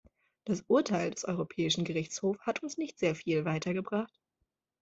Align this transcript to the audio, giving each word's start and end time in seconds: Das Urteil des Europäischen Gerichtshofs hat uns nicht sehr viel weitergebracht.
Das 0.45 0.63
Urteil 0.67 1.11
des 1.11 1.25
Europäischen 1.25 1.85
Gerichtshofs 1.85 2.39
hat 2.41 2.63
uns 2.63 2.75
nicht 2.75 2.97
sehr 2.97 3.13
viel 3.13 3.45
weitergebracht. 3.45 4.19